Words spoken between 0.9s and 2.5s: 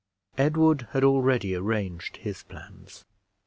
had already arranged his